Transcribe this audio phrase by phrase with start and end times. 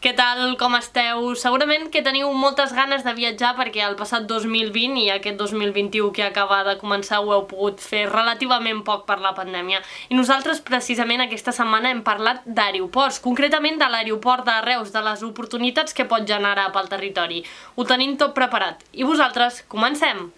[0.00, 1.26] Què tal, com esteu?
[1.36, 6.24] Segurament que teniu moltes ganes de viatjar perquè el passat 2020 i aquest 2021 que
[6.24, 9.82] acaba de començar ho heu pogut fer relativament poc per la pandèmia.
[10.08, 15.28] I nosaltres precisament aquesta setmana hem parlat d'aeroports, concretament de l'aeroport de Reus, de les
[15.28, 17.44] oportunitats que pot generar pel territori.
[17.76, 18.80] Ho tenim tot preparat.
[18.96, 20.30] I vosaltres, comencem!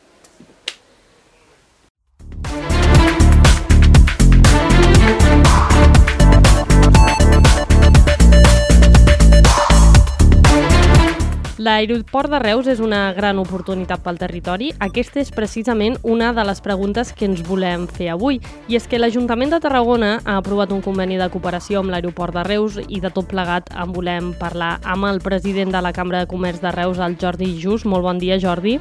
[11.63, 14.73] L'aeroport de Reus és una gran oportunitat pel territori.
[14.83, 18.41] Aquesta és precisament una de les preguntes que ens volem fer avui.
[18.67, 22.43] I és que l'Ajuntament de Tarragona ha aprovat un conveni de cooperació amb l'aeroport de
[22.49, 26.31] Reus i de tot plegat en volem parlar amb el president de la Cambra de
[26.33, 27.87] Comerç de Reus, el Jordi Just.
[27.87, 28.81] Molt bon dia, Jordi.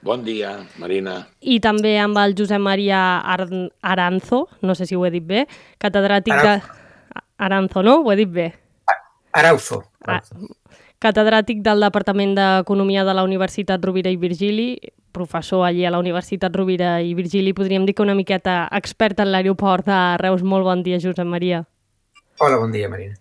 [0.00, 1.18] Bon dia, Marina.
[1.42, 3.44] I també amb el Josep Maria Ar
[3.82, 5.44] Aranzo, no sé si ho he dit bé,
[5.76, 6.48] catedràtic Arau...
[6.48, 7.20] de...
[7.36, 7.98] Aranzo, no?
[8.06, 8.54] Ho he dit bé?
[9.36, 9.82] Arauzo.
[10.06, 10.34] Arauzo.
[10.40, 10.57] Ah,
[11.02, 14.68] catedràtic del Departament d'Economia de la Universitat Rovira i Virgili,
[15.12, 19.32] professor allí a la Universitat Rovira i Virgili, podríem dir que una miqueta expert en
[19.32, 20.42] l'aeroport de Reus.
[20.42, 21.64] Molt bon dia, Josep Maria.
[22.38, 23.14] Hola, bon dia, Marina.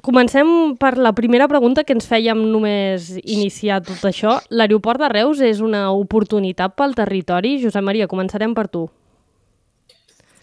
[0.00, 4.38] Comencem per la primera pregunta que ens fèiem només iniciar tot això.
[4.48, 7.58] L'aeroport de Reus és una oportunitat pel territori?
[7.60, 8.86] Josep Maria, començarem per tu.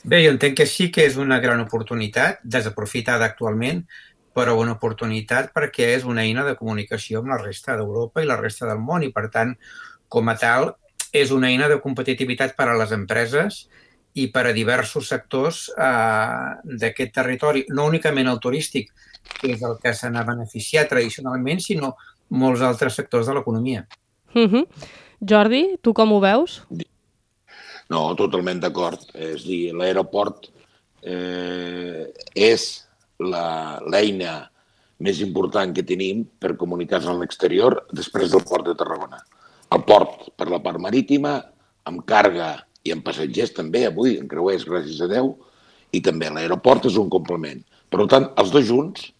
[0.07, 3.81] Bé, jo entenc que sí que és una gran oportunitat, desaprofitada actualment,
[4.37, 8.37] però una oportunitat perquè és una eina de comunicació amb la resta d'Europa i la
[8.37, 9.55] resta del món i, per tant,
[10.13, 10.69] com a tal,
[11.15, 13.63] és una eina de competitivitat per a les empreses
[14.17, 18.91] i per a diversos sectors eh, d'aquest territori, no únicament el turístic,
[19.39, 21.95] que és el que se n'ha beneficiat tradicionalment, sinó
[22.29, 23.87] molts altres sectors de l'economia.
[24.35, 24.55] Uh mhm.
[24.55, 24.65] -huh.
[25.19, 26.61] Jordi, tu com ho veus?
[27.89, 28.99] No, totalment d'acord.
[29.15, 30.51] És dir, l'aeroport
[31.01, 32.86] eh, és
[33.19, 34.37] l'eina
[35.03, 39.19] més important que tenim per comunicar-nos amb l'exterior després del port de Tarragona.
[39.73, 41.37] El port per la part marítima,
[41.85, 42.53] amb càrrega
[42.87, 45.35] i amb passatgers també, avui, en creuers, gràcies a Déu,
[45.91, 47.61] i també l'aeroport és un complement.
[47.89, 49.11] Per tant, els dos junts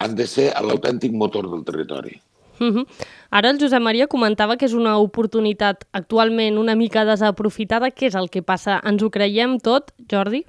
[0.00, 2.20] han de ser l'autèntic motor del territori.
[2.60, 2.86] Uh -huh.
[3.30, 7.88] Ara el Josep Maria comentava que és una oportunitat actualment una mica desaprofitada.
[7.88, 8.80] Què és el que passa?
[8.84, 10.44] Ens ho creiem tot, Jordi?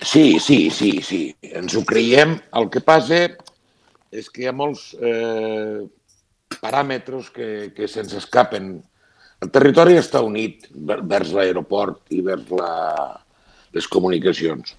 [0.00, 1.36] Sí, sí, sí, sí.
[1.42, 2.38] Ens ho creiem.
[2.58, 3.20] El que passa
[4.14, 5.84] és que hi ha molts eh,
[6.58, 8.76] paràmetres que, que se'ns escapen.
[9.42, 12.72] El territori està unit vers l'aeroport i vers la,
[13.74, 14.74] les comunicacions.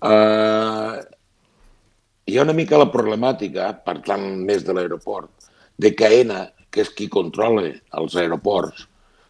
[0.00, 0.96] Eh,
[2.24, 5.30] hi ha una mica la problemàtica, per tant, més de l'aeroport,
[5.80, 7.68] de que AENA, que és qui controla
[8.00, 8.86] els aeroports,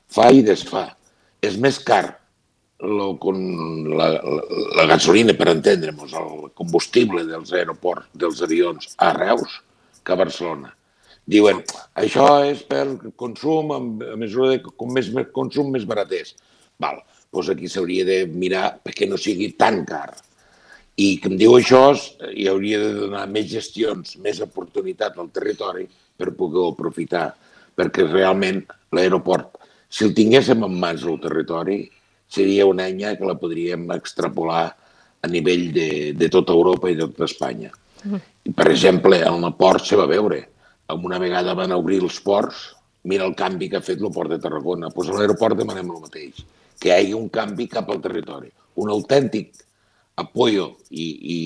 [0.09, 0.89] fa i desfà.
[1.45, 2.24] És més car
[2.84, 3.39] lo, con
[3.97, 4.43] la, la,
[4.77, 9.61] la gasolina, per entendre'ns, el combustible dels aeroports, dels avions a Reus
[10.05, 10.75] que a Barcelona.
[11.25, 11.62] Diuen,
[11.97, 12.84] això és per
[13.17, 13.81] consum, a
[14.21, 16.34] mesura de com més consum, més barat és.
[16.81, 17.00] Val,
[17.33, 20.12] doncs aquí s'hauria de mirar perquè no sigui tan car.
[21.00, 21.89] I que em diu això,
[22.31, 27.33] hi hauria de donar més gestions, més oportunitat al territori per poder aprofitar,
[27.75, 28.61] perquè realment
[28.94, 29.56] l'aeroport,
[29.91, 31.78] si el tinguéssim en mans al territori,
[32.34, 34.67] seria una enya que la podríem extrapolar
[35.25, 37.71] a nivell de, de tota Europa i de tota Espanya.
[38.45, 40.43] I, per exemple, en el port se va veure.
[40.93, 42.75] Una vegada van obrir els ports,
[43.09, 44.91] mira el canvi que ha fet el port de Tarragona.
[44.93, 46.44] Doncs a l'aeroport demanem el mateix,
[46.81, 48.53] que hi hagi un canvi cap al territori,
[48.83, 49.65] un autèntic
[50.21, 51.39] apoyo i, i,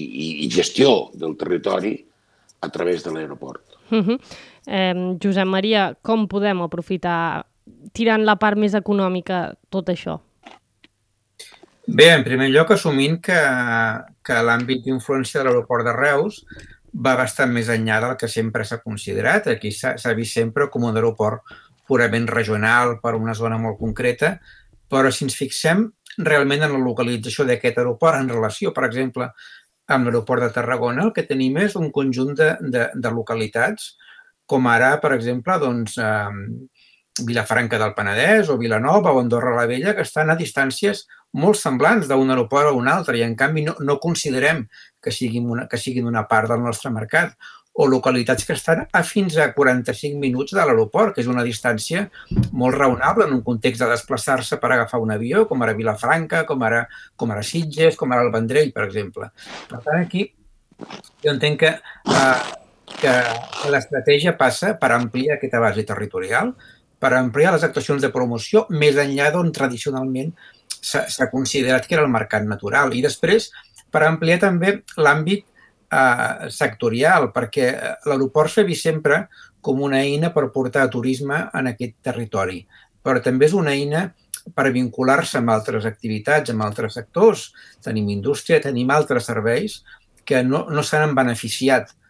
[0.44, 1.94] i gestió del territori
[2.60, 3.62] a través de l'aeroport.
[3.90, 4.18] Uh -huh.
[4.66, 7.46] eh, Josep Maria, com podem aprofitar,
[7.92, 10.18] tirant la part més econòmica, tot això?
[11.88, 13.36] Bé, en primer lloc, assumint que,
[14.20, 16.42] que l'àmbit d'influència de l'aeroport de Reus
[17.06, 19.48] va bastant més enllà del que sempre s'ha considerat.
[19.48, 21.54] Aquí s'ha vist sempre com un aeroport
[21.88, 24.34] purament regional per una zona molt concreta,
[24.92, 25.86] però si ens fixem
[26.28, 29.30] realment en la localització d'aquest aeroport en relació, per exemple,
[29.88, 33.94] amb l'aeroport de Tarragona, el que tenim és un conjunt de, de, de localitats,
[34.44, 36.68] com ara, per exemple, doncs, eh,
[37.26, 42.08] Vilafranca del Penedès o Vilanova o Andorra la Vella, que estan a distàncies molt semblants
[42.08, 44.64] d'un aeroport a un altre i, en canvi, no, no considerem
[45.02, 47.36] que siguin, una, que siguin una part del nostre mercat
[47.78, 52.08] o localitats que estan a fins a 45 minuts de l'aeroport, que és una distància
[52.50, 56.64] molt raonable en un context de desplaçar-se per agafar un avió, com ara Vilafranca, com
[56.66, 56.80] ara,
[57.14, 59.30] com ara Sitges, com ara el Vendrell, per exemple.
[59.70, 60.24] Per tant, aquí
[61.22, 61.70] jo entenc que,
[62.18, 62.58] eh,
[62.98, 63.14] que
[63.70, 66.56] l'estratègia passa per ampliar aquesta base territorial,
[66.98, 70.32] per ampliar les actuacions de promoció més enllà d'on tradicionalment
[70.78, 72.94] s'ha considerat que era el mercat natural.
[72.94, 73.50] I després,
[73.90, 77.72] per ampliar també l'àmbit eh, sectorial, perquè
[78.06, 79.26] l'aeroport s'ha vist sempre
[79.60, 82.62] com una eina per portar turisme en aquest territori,
[83.02, 84.08] però també és una eina
[84.54, 87.48] per vincular-se amb altres activitats, amb altres sectors.
[87.84, 89.82] Tenim indústria, tenim altres serveis
[90.24, 92.07] que no, no s'han beneficiat eh,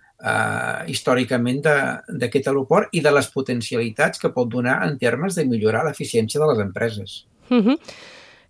[0.91, 6.41] històricament d'aquest aeroport i de les potencialitats que pot donar en termes de millorar l'eficiència
[6.43, 7.25] de les empreses.
[7.51, 7.79] Uh -huh.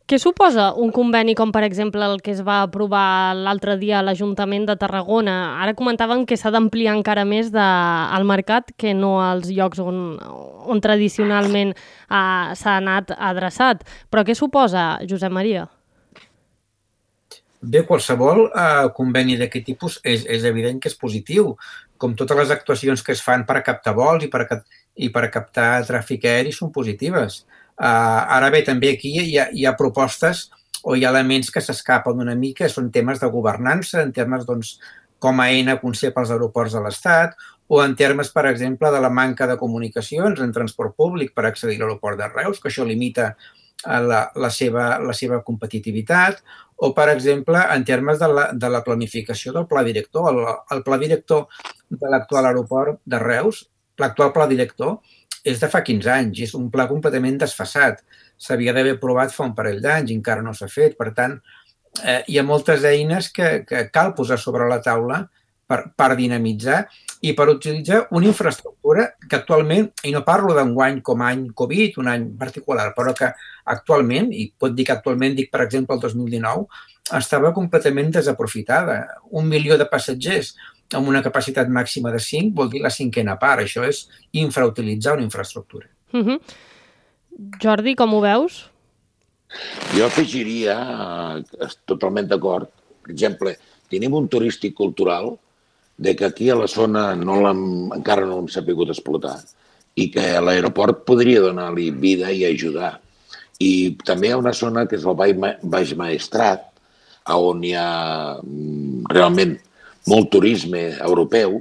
[0.09, 4.03] Què suposa un conveni com, per exemple, el que es va aprovar l'altre dia a
[4.03, 5.61] l'Ajuntament de Tarragona?
[5.61, 10.17] Ara comentaven que s'ha d'ampliar encara més de, al mercat que no als llocs on,
[10.65, 13.85] on tradicionalment uh, s'ha anat adreçat.
[14.09, 15.69] Però què suposa, Josep Maria?
[17.61, 21.57] Bé, qualsevol eh, conveni d'aquest tipus és, és evident que és positiu,
[21.99, 24.45] com totes les actuacions que es fan per captar vols i per,
[24.95, 27.43] i per captar tràfic aeri són positives.
[27.79, 30.49] Uh, ara bé, també aquí hi ha, hi ha propostes
[30.83, 34.77] o hi ha elements que s'escapen una mica, són temes de governança, en termes doncs,
[35.19, 37.35] com a eina concep els aeroports de l'Estat,
[37.69, 41.77] o en termes, per exemple, de la manca de comunicacions en transport públic per accedir
[41.77, 46.43] a l'aeroport de Reus, que això limita eh, la, la, seva, la seva competitivitat,
[46.79, 50.29] o, per exemple, en termes de la, de la planificació del pla director.
[50.33, 50.45] El,
[50.77, 51.47] el pla director
[51.91, 53.65] de l'actual aeroport de Reus,
[53.99, 54.99] l'actual pla director,
[55.49, 58.03] és de fa 15 anys, és un pla completament desfassat.
[58.39, 60.95] S'havia d'haver aprovat fa un parell d'anys i encara no s'ha fet.
[60.99, 61.39] Per tant,
[62.05, 65.25] eh, hi ha moltes eines que, que cal posar sobre la taula
[65.69, 66.85] per, per dinamitzar
[67.21, 72.11] i per utilitzar una infraestructura que actualment, i no parlo d'enguany com any Covid, un
[72.13, 73.33] any particular, però que
[73.75, 76.67] actualment, i pot dir que actualment, dic per exemple el 2019,
[77.19, 79.01] estava completament desaprofitada.
[79.35, 80.55] Un milió de passatgers
[80.95, 83.65] amb una capacitat màxima de 5 vol dir la cinquena part.
[83.65, 85.89] Això és infrautilitzar una infraestructura.
[86.13, 86.41] Uh -huh.
[87.63, 88.71] Jordi, com ho veus?
[89.97, 90.77] Jo afegiria,
[91.39, 92.69] eh, totalment d'acord,
[93.03, 93.57] per exemple,
[93.89, 95.39] tenim un turístic cultural
[95.99, 99.37] de que aquí a la zona no encara no l'hem sabut explotar
[99.99, 102.93] i que l'aeroport podria donar-li vida i ajudar.
[103.59, 106.69] I també hi ha una zona que és el Baix Maestrat,
[107.35, 109.57] on hi ha mm, realment
[110.09, 111.59] molt turisme europeu,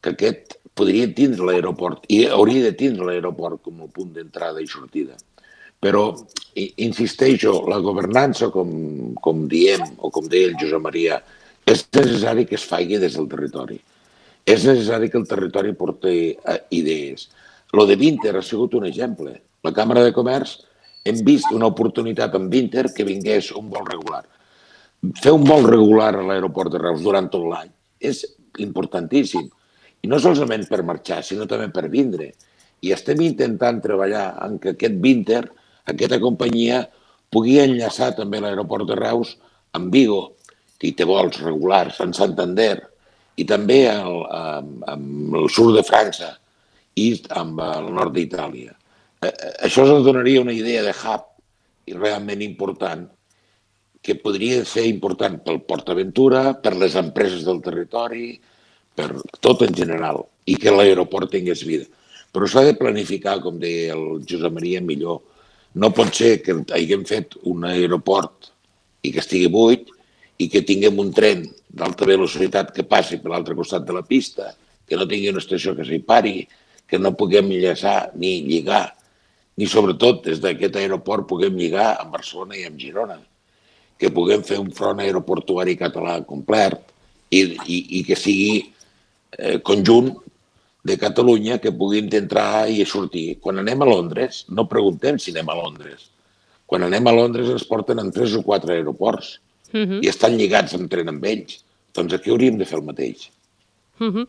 [0.00, 4.68] que aquest podria tindre l'aeroport i hauria de tindre l'aeroport com a punt d'entrada i
[4.68, 5.16] sortida.
[5.80, 6.08] Però,
[6.56, 8.70] insisteixo, la governança, com,
[9.22, 11.20] com diem, o com deia el Josep Maria,
[11.66, 13.80] és necessari que es faci des del territori.
[14.46, 17.26] És necessari que el territori porti eh, idees.
[17.74, 19.34] Lo de Vinter ha sigut un exemple.
[19.66, 20.60] La Càmera de Comerç
[21.06, 24.22] hem vist una oportunitat en Vinter que vingués un vol regular.
[25.18, 28.22] Fer un vol regular a l'aeroport de Reus durant tot l'any és
[28.62, 29.48] importantíssim.
[30.02, 32.30] I no solament per marxar, sinó també per vindre.
[32.86, 35.42] I estem intentant treballar en que aquest Vinter,
[35.90, 36.84] aquesta companyia,
[37.32, 39.34] pugui enllaçar també l'aeroport de Reus
[39.74, 40.35] amb Vigo,
[40.84, 42.74] i té vols regulars en Santander
[43.36, 46.32] i també el, amb, amb el sud de França
[46.96, 48.72] i amb el nord d'Itàlia.
[49.20, 51.26] Eh, eh, això ens donaria una idea de hub
[51.86, 53.06] i realment important
[54.06, 58.36] que podria ser important pel Port Aventura, per les empreses del territori,
[58.96, 59.08] per
[59.42, 61.88] tot en general, i que l'aeroport tingués vida.
[62.32, 65.24] Però s'ha de planificar, com deia el Josep Maria, millor.
[65.74, 68.52] No pot ser que haguem fet un aeroport
[69.02, 69.90] i que estigui buit
[70.38, 74.52] i que tinguem un tren d'alta velocitat que passi per l'altre costat de la pista,
[74.86, 76.46] que no tingui una estació que s'hi pari,
[76.86, 78.90] que no puguem enllaçar ni lligar,
[79.56, 83.16] ni sobretot des d'aquest aeroport puguem lligar amb Barcelona i amb Girona,
[83.96, 86.76] que puguem fer un front aeroportuari català complet
[87.32, 88.60] i, i, i que sigui
[89.38, 90.12] eh, conjunt
[90.86, 93.40] de Catalunya que puguin entrar i sortir.
[93.42, 96.10] Quan anem a Londres, no preguntem si anem a Londres.
[96.66, 99.38] Quan anem a Londres ens porten en tres o quatre aeroports
[99.72, 100.04] uh -huh.
[100.04, 101.64] i estan lligats en tren amb ells.
[101.94, 103.30] Doncs aquí hauríem de fer el mateix.
[104.00, 104.26] Uh -huh.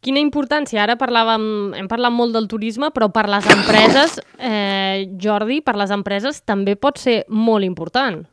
[0.00, 0.82] Quina importància?
[0.82, 5.90] Ara parlàvem, hem parlat molt del turisme, però per les empreses, eh, Jordi, per les
[5.90, 8.26] empreses també pot ser molt important.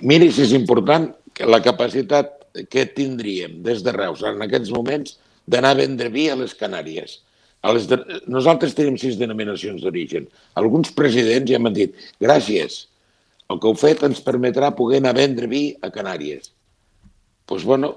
[0.00, 2.34] Miri si és important que la capacitat
[2.70, 7.20] que tindríem des de Reus en aquests moments d'anar a vendre vi a les Canàries.
[7.62, 7.98] A les de...
[8.30, 10.28] Nosaltres tenim sis denominacions d'origen.
[10.60, 12.84] Alguns presidents ja m'han dit gràcies,
[13.48, 16.50] el que heu fet ens permetrà poder anar a vendre vi a Canàries.
[17.48, 17.94] Doncs, pues, bueno,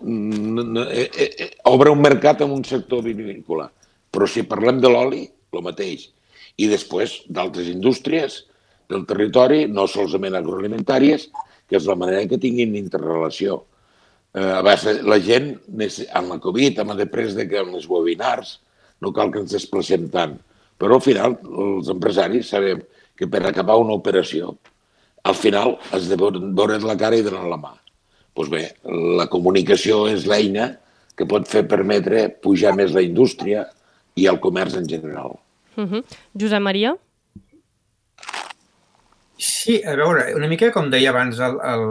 [0.88, 3.68] eh, eh, eh, obre un mercat en un sector vinícola.
[4.12, 6.08] Però si parlem de l'oli, el mateix.
[6.56, 8.46] I després d'altres indústries
[8.92, 11.28] del territori, no solament agroalimentàries,
[11.68, 13.66] que és la manera que tinguin interrelació.
[14.32, 14.64] Eh,
[15.04, 15.54] la gent,
[16.16, 18.60] amb la Covid, amb la després de que amb els webinars,
[19.04, 20.40] no cal que ens desplacem tant.
[20.80, 22.80] Però al final, els empresaris sabem
[23.20, 24.56] que per acabar una operació
[25.24, 27.76] al final has de veure la cara i donar la mà.
[28.36, 28.64] doncs bé,
[29.20, 30.72] la comunicació és l'eina
[31.16, 33.66] que pot fer permetre pujar més la indústria
[34.16, 35.36] i el comerç en general.
[35.76, 36.04] Uh -huh.
[36.34, 36.96] Josep Maria?
[39.38, 41.86] Sí, a veure, una mica com deia abans el, el,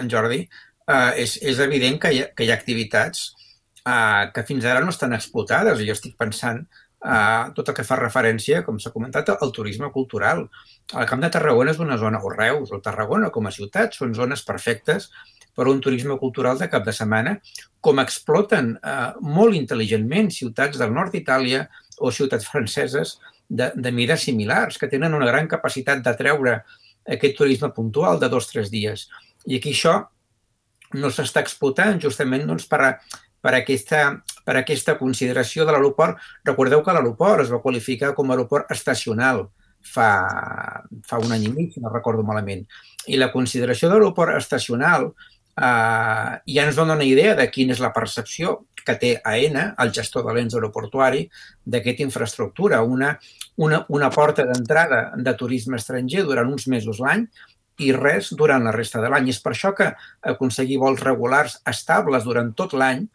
[0.00, 0.48] en Jordi,
[0.88, 3.34] eh, és, és evident que hi ha, que hi ha activitats
[3.86, 5.82] eh, que fins ara no estan explotades.
[5.86, 6.66] Jo estic pensant
[7.04, 10.46] eh, tot el que fa referència, com s'ha comentat, al turisme cultural.
[10.92, 14.14] El Camp de Tarragona és una zona, o Reus, o Tarragona com a ciutat, són
[14.16, 15.10] zones perfectes
[15.54, 17.36] per un turisme cultural de cap de setmana,
[17.80, 21.68] com exploten eh, molt intel·ligentment ciutats del nord d'Itàlia
[22.00, 23.18] o ciutats franceses
[23.48, 26.62] de, de mides similars, que tenen una gran capacitat d'atreure
[27.04, 29.06] aquest turisme puntual de dos o tres dies.
[29.46, 30.00] I aquí això
[30.98, 32.90] no s'està explotant justament doncs, per, a,
[33.42, 34.04] per, aquesta,
[34.44, 36.20] per aquesta consideració de l'aeroport.
[36.44, 39.46] Recordeu que l'aeroport es va qualificar com a aeroport estacional
[39.84, 40.10] fa,
[41.04, 42.64] fa un any i mig, no recordo malament.
[43.06, 45.10] I la consideració d'aeroport estacional
[45.56, 49.92] eh, ja ens dona una idea de quina és la percepció que té AENA, el
[49.96, 51.24] gestor de l'ens aeroportuari,
[51.64, 53.14] d'aquesta infraestructura, una,
[53.56, 57.24] una, una porta d'entrada de turisme estranger durant uns mesos l'any
[57.80, 59.30] i res durant la resta de l'any.
[59.32, 59.88] És per això que
[60.34, 63.06] aconseguir vols regulars estables durant tot l'any,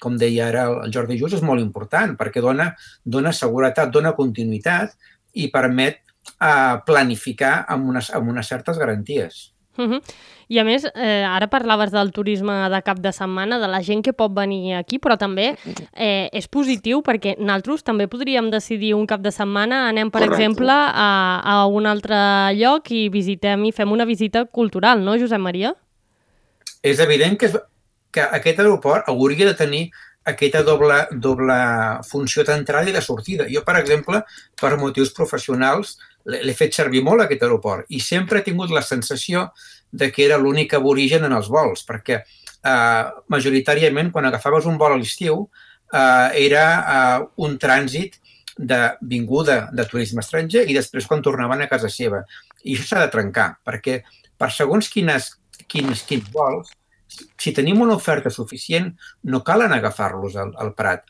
[0.00, 2.70] com deia ara el Jordi Just, és molt important perquè dona,
[3.04, 4.96] dona seguretat, dona continuïtat
[5.34, 6.00] i permet
[6.40, 9.50] eh, planificar amb unes, amb unes certes garanties.
[9.76, 10.02] Uh -huh.
[10.48, 14.02] I a més, eh, ara parlaves del turisme de cap de setmana, de la gent
[14.04, 15.56] que pot venir aquí, però també
[15.92, 20.36] eh, és positiu perquè nosaltres també podríem decidir un cap de setmana, anem, per Correcte.
[20.36, 22.16] exemple, a, a un altre
[22.54, 25.74] lloc i visitem i fem una visita cultural, no, Josep Maria?
[26.82, 27.50] És evident que,
[28.12, 29.84] que aquest aeroport hauria de tenir
[30.26, 31.56] aquesta doble, doble
[32.08, 33.46] funció d'entrada i de sortida.
[33.52, 34.22] Jo, per exemple,
[34.58, 35.96] per motius professionals,
[36.26, 39.46] l'he fet servir molt aquest aeroport i sempre he tingut la sensació
[39.92, 44.96] de que era l'únic aborigen en els vols, perquè eh, majoritàriament quan agafaves un vol
[44.96, 45.44] a l'estiu
[45.92, 48.18] eh, era eh, un trànsit
[48.56, 52.24] de vinguda de turisme estranger i després quan tornaven a casa seva.
[52.64, 54.00] I això s'ha de trencar, perquè
[54.36, 55.30] per segons quines,
[55.68, 56.72] quins, quins vols,
[57.38, 58.92] si tenim una oferta suficient,
[59.24, 61.04] no calen agafar-los al, al Prat.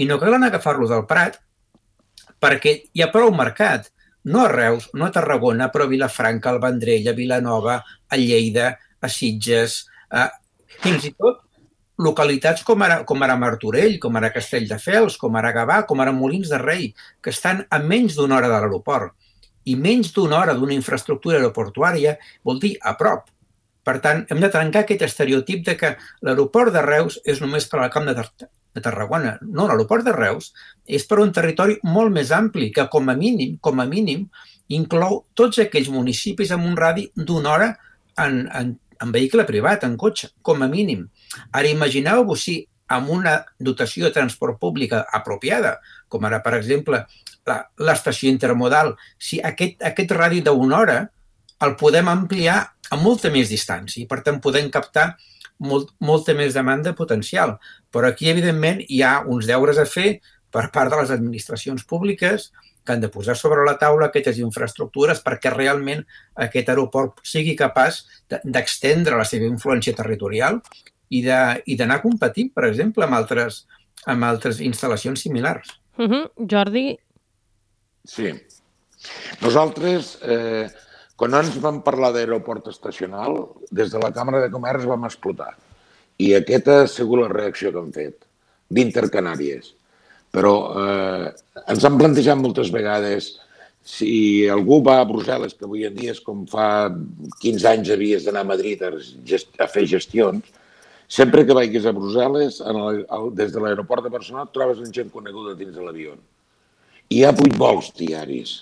[0.00, 1.40] I no calen agafar-los al Prat
[2.40, 3.90] perquè hi ha prou mercat
[4.24, 8.74] no a Reus, no a Tarragona, però a Vilafranca, al Vendrell, a Vilanova, a Lleida,
[9.00, 10.28] a Sitges, a...
[10.80, 11.40] fins i tot
[12.00, 16.52] localitats com ara, com ara Martorell, com ara Castelldefels, com ara Gavà, com ara Molins
[16.52, 16.86] de Rei,
[17.20, 19.12] que estan a menys d'una hora de l'aeroport.
[19.68, 23.28] I menys d'una hora d'una infraestructura aeroportuària vol dir a prop.
[23.90, 25.88] Per tant, hem de trencar aquest estereotip de que
[26.22, 29.32] l'aeroport de Reus és només per al camp de, de Tarragona.
[29.42, 30.52] No, l'aeroport de Reus
[30.86, 34.28] és per un territori molt més ampli que com a mínim, com a mínim,
[34.78, 37.68] inclou tots aquells municipis amb un radi d'una hora
[38.22, 41.08] en, en, en vehicle privat, en cotxe, com a mínim.
[41.50, 42.60] Ara imagineu-vos si
[42.94, 47.08] amb una dotació de transport pública apropiada, com ara, per exemple,
[47.82, 51.00] l'estació intermodal, si aquest, aquest radi d'una hora
[51.64, 55.14] el podem ampliar a molta més distància i, per tant, podem captar
[55.60, 57.56] molt, molta més demanda potencial.
[57.92, 62.50] Però aquí, evidentment, hi ha uns deures a fer per part de les administracions públiques
[62.84, 66.00] que han de posar sobre la taula aquestes infraestructures perquè realment
[66.46, 70.58] aquest aeroport sigui capaç d'extendre la seva influència territorial
[71.10, 71.22] i
[71.76, 73.64] d'anar competint, per exemple, amb altres,
[74.06, 75.76] amb altres instal·lacions similars.
[75.98, 76.30] Uh -huh.
[76.50, 76.98] Jordi?
[78.04, 78.32] Sí.
[79.42, 80.68] Nosaltres, eh,
[81.20, 85.50] quan ens vam parlar d'aeroport estacional, des de la Càmera de Comerç vam explotar.
[86.16, 88.24] I aquesta ha sigut la reacció que hem fet,
[88.72, 89.74] d'Intercanàries.
[90.32, 91.26] Però eh,
[91.74, 93.34] ens han plantejat moltes vegades
[93.84, 96.88] si algú va a Brussel·les, que avui en dia és com fa
[97.44, 100.48] 15 anys havies d'anar a Madrid a, a fer gestions,
[101.20, 105.12] sempre que vagis a Brussel·les, en el, el, des de l'aeroport de Barcelona, trobes gent
[105.12, 106.16] coneguda dins de l'avió.
[107.12, 108.60] Hi ha vuit vols diaris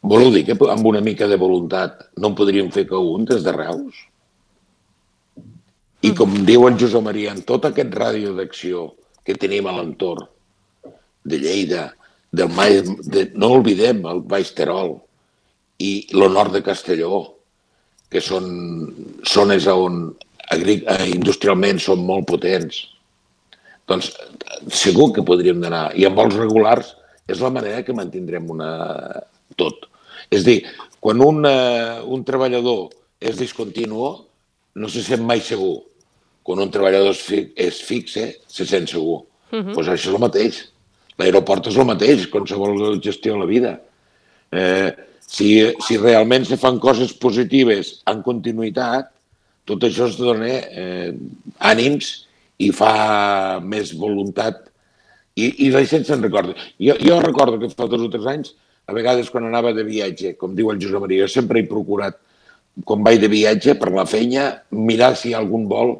[0.00, 3.44] Voleu dir que amb una mica de voluntat no en podríem fer que un des
[3.44, 4.06] de Reus?
[6.00, 8.86] I com diu en Josep Maria, en tot aquest ràdio d'acció
[9.26, 10.24] que tenim a l'entorn
[11.28, 11.90] de Lleida,
[12.32, 12.80] del Mai,
[13.12, 14.94] de, no oblidem el Baix Terol
[15.82, 17.20] i nord de Castelló,
[18.10, 18.48] que són
[19.28, 20.00] zones on
[20.50, 22.80] eh, industrialment són molt potents.
[23.90, 24.10] Doncs
[24.72, 25.90] segur que podríem anar.
[25.98, 26.94] I amb vols regulars
[27.28, 28.72] és la manera que mantindrem una,
[29.60, 29.89] tot.
[30.30, 30.60] És dir,
[31.02, 32.88] quan un, uh, un treballador
[33.20, 34.10] és discontinuo,
[34.74, 35.80] no se sent mai segur.
[36.46, 39.24] Quan un treballador és, fi és fixe, se sent segur.
[39.50, 39.74] Doncs uh -huh.
[39.74, 40.60] pues això és el mateix.
[41.18, 43.80] L'aeroport és el mateix, qualsevol gestió de la vida.
[44.52, 49.10] Eh, si, si realment se fan coses positives en continuïtat,
[49.64, 51.12] tot això es dona eh,
[51.58, 52.26] ànims
[52.58, 54.66] i fa més voluntat
[55.36, 56.56] i, i la gent se'n recorda.
[56.78, 58.54] Jo, jo recordo que fa dos o tres anys,
[58.90, 62.16] a vegades quan anava de viatge, com diu el Josep Maria, jo sempre he procurat,
[62.86, 65.92] quan vaig de viatge per la feina, mirar si hi ha algun vol,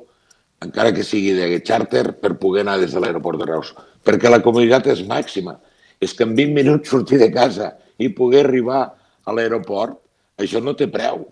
[0.64, 3.70] encara que sigui de xàrter, per poder anar des de l'aeroport de Reus.
[4.04, 5.54] Perquè la comoditat és màxima.
[6.02, 8.80] És que en 20 minuts sortir de casa i poder arribar
[9.24, 9.94] a l'aeroport,
[10.40, 11.28] això no té preu.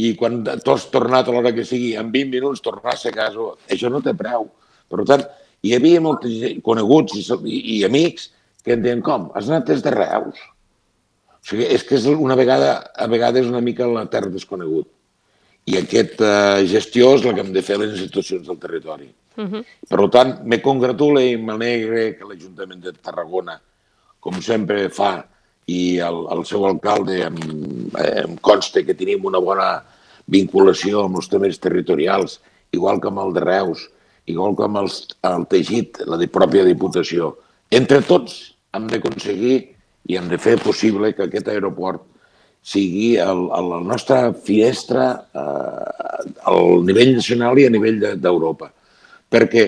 [0.00, 3.92] I quan has tornat a l'hora que sigui, en 20 minuts tornar a casa, això
[3.92, 4.48] no té preu.
[4.90, 5.22] Per tant,
[5.62, 8.32] hi havia molts coneguts i, i, i amics
[8.64, 10.40] que em deien, com, has anat des de Reus?
[11.44, 14.88] O sigui, és que és una vegada, a vegades una mica la terra desconegut.
[15.68, 19.10] I aquesta uh, gestió és la que hem de fer les institucions del territori.
[19.36, 19.64] Uh -huh.
[19.88, 23.60] Per tant, me congratule i m'alegre que l'Ajuntament de Tarragona,
[24.20, 25.26] com sempre fa,
[25.66, 27.36] i el, el seu alcalde em,
[27.96, 29.84] em consta que tenim una bona
[30.26, 32.40] vinculació amb els temes territorials,
[32.72, 33.90] igual que amb el de Reus,
[34.26, 37.36] igual que amb els, el teixit, la de pròpia Diputació.
[37.70, 39.73] Entre tots hem d'aconseguir
[40.08, 42.04] i hem de fer possible que aquest aeroport
[42.64, 48.70] sigui el, el, la nostra finestra eh, al nivell nacional i a nivell d'Europa.
[48.70, 48.84] De,
[49.34, 49.64] Perquè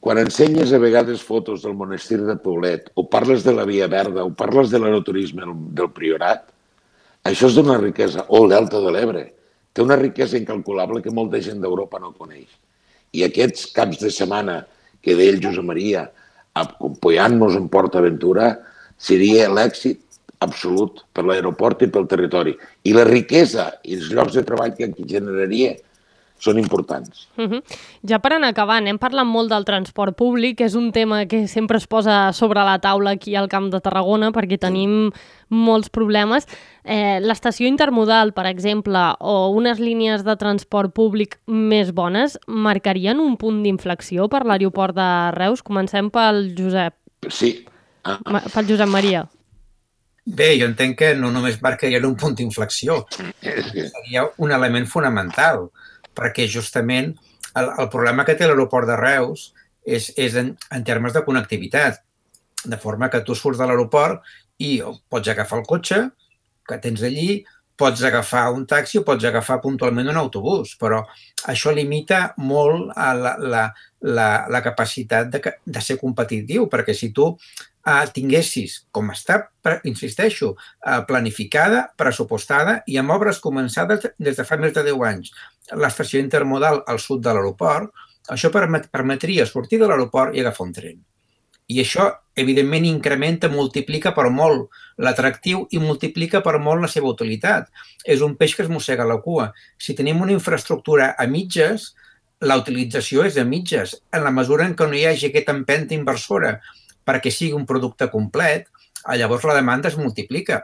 [0.00, 4.24] quan ensenyes a vegades fotos del monestir de Poblet, o parles de la Via Verda,
[4.24, 6.46] o parles de l'aeroturisme del Priorat,
[7.26, 9.24] això és d'una riquesa, o el Delta de l'Ebre.
[9.74, 12.48] Té una riquesa incalculable que molta gent d'Europa no coneix.
[13.12, 14.62] I aquests caps de setmana
[15.02, 16.06] que deia el Josep Maria,
[16.54, 18.54] apoyant-nos en Port Aventura,
[19.00, 20.00] seria l'èxit
[20.44, 22.56] absolut per l'aeroport i pel territori.
[22.84, 25.76] I la riquesa i els llocs de treball que aquí generaria
[26.40, 27.28] són importants.
[27.36, 27.62] Uh -huh.
[28.02, 31.76] Ja per anar acabant, hem parlat molt del transport públic, és un tema que sempre
[31.76, 35.12] es posa sobre la taula aquí al Camp de Tarragona perquè tenim
[35.48, 36.46] molts problemes.
[36.84, 43.36] Eh, L'estació intermodal, per exemple, o unes línies de transport públic més bones marcarien un
[43.36, 45.62] punt d'inflexió per l'aeroport de Reus?
[45.62, 46.94] Comencem pel Josep.
[47.28, 47.66] Sí.
[48.04, 48.18] Ah.
[48.54, 49.24] Pel Josep Maria.
[50.24, 53.00] Bé, jo entenc que no només marcarien un punt d'inflexió,
[53.40, 55.66] seria un element fonamental
[56.14, 57.14] perquè justament
[57.56, 59.50] el, el problema que té l'aeroport de Reus
[59.86, 62.02] és, és en, en termes de connectivitat.
[62.60, 64.20] De forma que tu surts de l'aeroport
[64.60, 64.76] i
[65.08, 66.02] pots agafar el cotxe
[66.68, 67.40] que tens allí,
[67.80, 71.00] pots agafar un taxi o pots agafar puntualment un autobús, però
[71.48, 73.62] això limita molt a la, la,
[74.04, 77.32] la, la capacitat de, de ser competitiu, perquè si tu
[77.86, 79.40] eh, tinguessis, com està,
[79.84, 85.32] insisteixo, eh, planificada, pressupostada i amb obres començades des de fa més de 10 anys,
[85.72, 87.92] l'estació intermodal al sud de l'aeroport,
[88.30, 90.98] això permet, permetria sortir de l'aeroport i agafar un tren.
[91.70, 97.68] I això, evidentment, incrementa, multiplica per molt l'atractiu i multiplica per molt la seva utilitat.
[98.04, 99.52] És un peix que es mossega la cua.
[99.78, 101.92] Si tenim una infraestructura a mitges,
[102.42, 103.94] la utilització és a mitges.
[104.10, 106.56] En la mesura en què no hi hagi aquesta empenta inversora
[107.10, 108.68] perquè sigui un producte complet,
[109.18, 110.62] llavors la demanda es multiplica.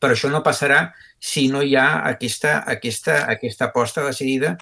[0.00, 0.86] Però això no passarà
[1.20, 4.56] si no hi ha aquesta, aquesta, aquesta aposta decidida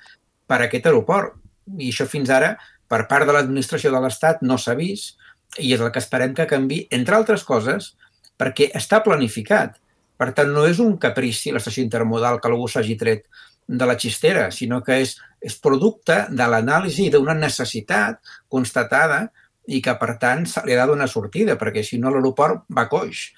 [0.51, 1.37] per aquest aeroport.
[1.79, 2.57] I això fins ara,
[2.91, 5.21] per part de l'administració de l'Estat, no s'ha vist
[5.59, 7.93] i és el que esperem que canvi, entre altres coses,
[8.39, 9.77] perquè està planificat.
[10.21, 13.27] Per tant, no és un caprici l'estació intermodal que algú s'hagi tret
[13.71, 18.19] de la xistera, sinó que és, és producte de l'anàlisi d'una necessitat
[18.51, 19.29] constatada
[19.71, 22.89] i que, per tant, se li ha de donar sortida, perquè si no l'aeroport va
[22.91, 23.29] coix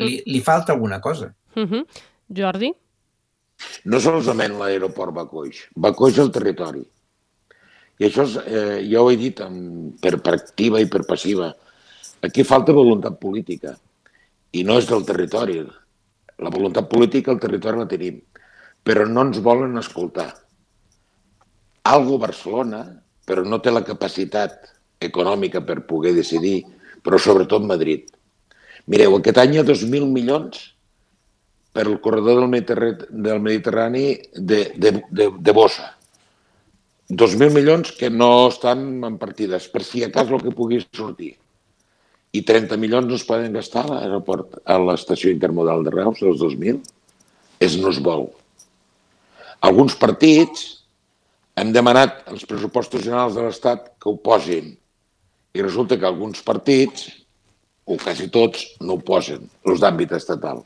[0.00, 1.34] li, li falta alguna cosa.
[1.54, 1.86] Uh -huh.
[2.28, 2.72] Jordi?
[3.84, 6.84] No solament l'aeroport va coix, va coix el territori.
[7.98, 11.54] I això és, eh, ja ho he dit amb, per, per activa i per passiva.
[12.20, 13.78] Aquí falta voluntat política
[14.50, 15.60] i no és del territori.
[16.38, 18.20] La voluntat política al territori la tenim,
[18.82, 20.34] però no ens volen escoltar.
[21.82, 26.62] Algo Barcelona, però no té la capacitat econòmica per poder decidir,
[27.04, 28.06] però sobretot Madrid.
[28.86, 30.70] Mireu, aquest any hi ha 2.000 milions
[31.74, 34.04] per al corredor del Mediterrani, del Mediterrani
[34.34, 35.90] de, de, de, de bossa.
[37.10, 41.34] 2.000 milions que no estan en partides, per si a cas el que pugui sortir.
[42.34, 46.40] I 30 milions no es poden gastar a l'aeroport, a l'estació intermodal de Reus, els
[46.40, 46.80] 2.000.
[47.62, 48.26] És no es vol.
[49.64, 50.64] Alguns partits
[51.56, 54.72] hem demanat als pressupostos generals de l'Estat que ho posin.
[55.54, 57.08] I resulta que alguns partits
[57.84, 60.62] o quasi tots, no ho posen, els d'àmbit estatal.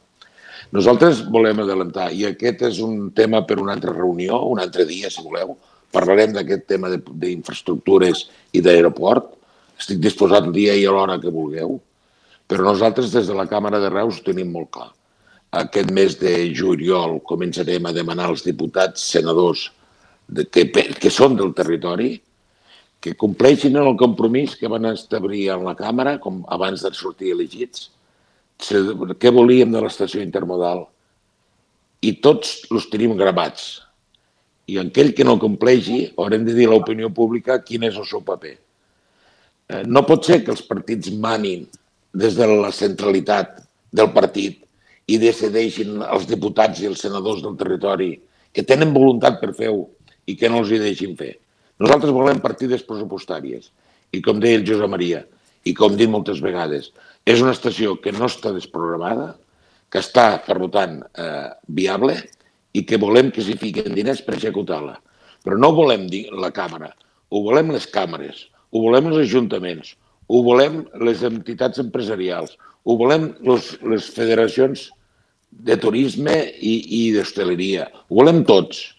[0.75, 5.11] Nosaltres volem adelantar, i aquest és un tema per una altra reunió, un altre dia,
[5.11, 5.57] si voleu,
[5.95, 9.33] parlarem d'aquest tema d'infraestructures i d'aeroport.
[9.79, 11.79] Estic disposat el dia i a l'hora que vulgueu,
[12.49, 14.91] però nosaltres des de la Càmera de Reus ho tenim molt clar.
[15.59, 19.71] Aquest mes de juliol començarem a demanar als diputats, senadors,
[20.29, 22.19] de, que, que són del territori,
[23.01, 27.91] que compleixin el compromís que van establir en la Càmera com abans de sortir elegits,
[28.59, 30.87] què volíem de l'estació intermodal.
[32.03, 33.85] I tots els tenim gravats.
[34.69, 38.23] I aquell que no compleixi haurem de dir a l'opinió pública quin és el seu
[38.23, 38.59] paper.
[39.69, 41.67] Eh, no pot ser que els partits manin
[42.13, 44.65] des de la centralitat del partit
[45.09, 48.13] i decideixin els diputats i els senadors del territori
[48.53, 49.87] que tenen voluntat per fer-ho
[50.29, 51.37] i que no els hi deixin fer.
[51.79, 53.71] Nosaltres volem partides pressupostàries.
[54.11, 55.23] I com deia el Josep Maria,
[55.69, 56.91] i com dit moltes vegades,
[57.29, 59.35] és una estació que no està desprogramada,
[59.93, 62.17] que està, per tant, eh, viable
[62.75, 64.99] i que volem que s'hi fiquen diners per executar-la.
[65.45, 66.91] Però no volem dir la càmera,
[67.31, 69.95] ho volem les càmeres, ho volem els ajuntaments,
[70.29, 74.89] ho volem les entitats empresarials, ho volem les, les federacions
[75.51, 78.98] de turisme i, i d'hostaleria, ho volem tots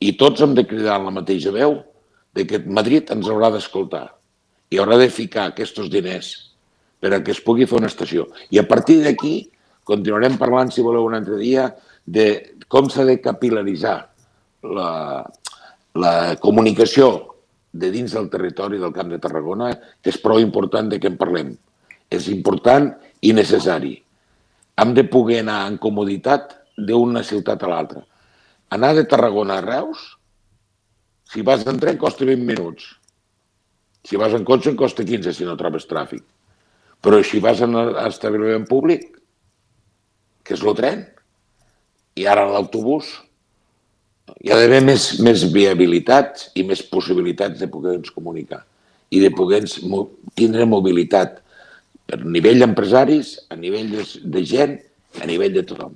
[0.00, 1.78] i tots hem de cridar en la mateixa veu
[2.36, 4.06] de que Madrid ens haurà d'escoltar
[4.70, 6.32] i haurà de ficar aquests diners
[7.00, 8.26] per a que es pugui fer una estació.
[8.50, 9.48] I a partir d'aquí
[9.86, 11.70] continuarem parlant, si voleu, un altre dia,
[12.04, 13.96] de com s'ha de capilaritzar
[14.66, 14.90] la,
[15.94, 17.36] la comunicació
[17.76, 19.70] de dins del territori del Camp de Tarragona,
[20.02, 21.54] que és prou important de què en parlem.
[22.10, 22.90] És important
[23.22, 23.94] i necessari.
[24.76, 28.02] Hem de poder anar en comoditat d'una ciutat a l'altra.
[28.74, 30.16] Anar de Tarragona a Reus,
[31.32, 32.88] si vas en tren, costa 20 minuts.
[34.06, 36.22] Si vas en cotxe, en costa 15 si no trobes tràfic.
[37.02, 37.74] Però si vas en
[38.06, 39.08] establiment públic,
[40.46, 41.02] que és el tren,
[42.16, 43.10] i ara l'autobús,
[44.42, 48.64] hi ha d'haver més, més viabilitats i més possibilitats de poder-nos comunicar
[49.14, 49.60] i de poder
[50.34, 51.38] tindre mobilitat
[52.06, 54.76] per nivell d'empresaris, a nivell de, de gent,
[55.22, 55.94] a nivell de tothom.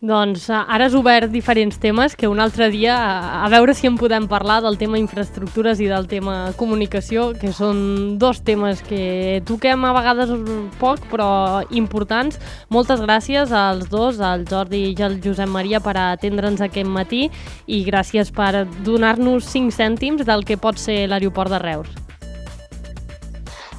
[0.00, 2.94] Doncs eh, ara has obert diferents temes que un altre dia,
[3.42, 8.14] a veure si en podem parlar del tema infraestructures i del tema comunicació, que són
[8.14, 10.30] dos temes que toquem a vegades
[10.78, 12.38] poc, però importants.
[12.70, 17.24] Moltes gràcies als dos, al Jordi i al Josep Maria, per atendre'ns aquest matí
[17.66, 21.90] i gràcies per donar-nos 5 cèntims del que pot ser l'aeroport de Reus.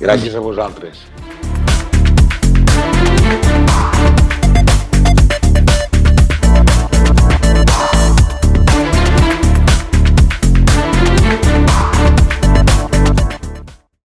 [0.04, 1.00] Gràcies a vosaltres.